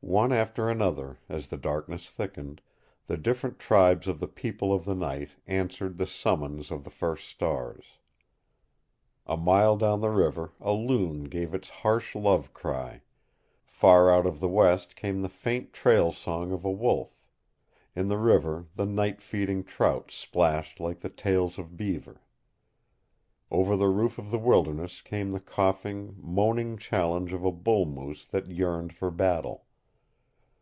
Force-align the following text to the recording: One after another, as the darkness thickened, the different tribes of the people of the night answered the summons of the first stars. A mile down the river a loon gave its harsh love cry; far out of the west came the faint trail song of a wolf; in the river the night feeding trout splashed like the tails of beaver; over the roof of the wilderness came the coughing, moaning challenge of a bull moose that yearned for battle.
One 0.00 0.32
after 0.32 0.70
another, 0.70 1.18
as 1.28 1.48
the 1.48 1.56
darkness 1.58 2.08
thickened, 2.08 2.62
the 3.08 3.16
different 3.18 3.58
tribes 3.58 4.06
of 4.08 4.20
the 4.20 4.28
people 4.28 4.72
of 4.72 4.84
the 4.86 4.94
night 4.94 5.30
answered 5.46 5.98
the 5.98 6.06
summons 6.06 6.70
of 6.70 6.84
the 6.84 6.90
first 6.90 7.26
stars. 7.28 7.98
A 9.26 9.36
mile 9.36 9.76
down 9.76 10.00
the 10.00 10.08
river 10.08 10.52
a 10.60 10.72
loon 10.72 11.24
gave 11.24 11.52
its 11.52 11.68
harsh 11.68 12.14
love 12.14 12.54
cry; 12.54 13.02
far 13.66 14.08
out 14.10 14.24
of 14.24 14.38
the 14.40 14.48
west 14.48 14.94
came 14.96 15.20
the 15.20 15.28
faint 15.28 15.72
trail 15.74 16.10
song 16.12 16.52
of 16.52 16.64
a 16.64 16.70
wolf; 16.72 17.20
in 17.94 18.06
the 18.08 18.18
river 18.18 18.66
the 18.76 18.86
night 18.86 19.20
feeding 19.20 19.62
trout 19.64 20.10
splashed 20.12 20.78
like 20.80 21.00
the 21.00 21.10
tails 21.10 21.58
of 21.58 21.76
beaver; 21.76 22.22
over 23.50 23.76
the 23.76 23.88
roof 23.88 24.16
of 24.16 24.30
the 24.30 24.38
wilderness 24.38 25.02
came 25.02 25.32
the 25.32 25.40
coughing, 25.40 26.14
moaning 26.20 26.78
challenge 26.78 27.32
of 27.32 27.44
a 27.44 27.52
bull 27.52 27.84
moose 27.84 28.24
that 28.24 28.48
yearned 28.48 28.92
for 28.94 29.10
battle. 29.10 29.64